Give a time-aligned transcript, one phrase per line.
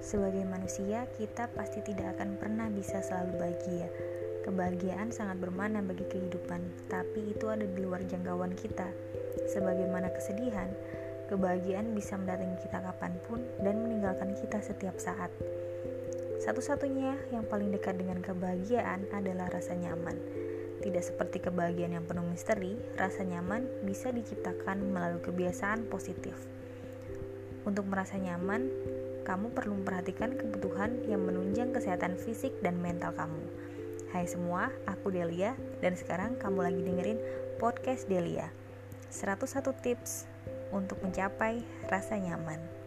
[0.00, 3.88] Sebagai manusia, kita pasti tidak akan pernah bisa selalu bahagia.
[4.46, 8.86] Kebahagiaan sangat bermakna bagi kehidupan, tapi itu ada di luar jangkauan kita.
[9.50, 10.70] Sebagaimana kesedihan,
[11.26, 15.34] kebahagiaan bisa mendatangi kita kapan pun dan meninggalkan kita setiap saat.
[16.46, 20.14] Satu-satunya yang paling dekat dengan kebahagiaan adalah rasa nyaman.
[20.78, 26.38] Tidak seperti kebahagiaan yang penuh misteri, rasa nyaman bisa diciptakan melalui kebiasaan positif.
[27.66, 28.70] Untuk merasa nyaman,
[29.26, 33.42] kamu perlu memperhatikan kebutuhan yang menunjang kesehatan fisik dan mental kamu.
[34.14, 37.18] Hai semua, aku Delia dan sekarang kamu lagi dengerin
[37.58, 38.54] podcast Delia.
[39.10, 40.30] 101 tips
[40.70, 42.85] untuk mencapai rasa nyaman.